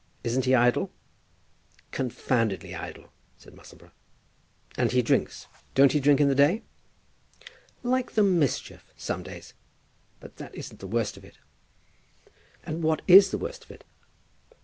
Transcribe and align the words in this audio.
Isn't 0.23 0.45
he 0.45 0.55
idle?" 0.55 0.89
"Confoundedly 1.91 2.73
idle," 2.73 3.11
said 3.37 3.53
Musselboro. 3.53 3.91
"And 4.75 4.91
he 4.91 5.03
drinks; 5.03 5.45
don't 5.75 5.91
he 5.91 5.99
drink 5.99 6.19
in 6.19 6.27
the 6.27 6.33
day?" 6.33 6.63
"Like 7.83 8.13
the 8.13 8.23
mischief, 8.23 8.91
some 8.97 9.21
days. 9.21 9.53
But 10.19 10.37
that 10.37 10.55
isn't 10.55 10.79
the 10.79 10.87
worst 10.87 11.17
of 11.17 11.23
it." 11.23 11.37
"And 12.65 12.81
what 12.81 13.03
is 13.07 13.29
the 13.29 13.37
worst 13.37 13.63
of 13.63 13.69
it?" 13.69 13.83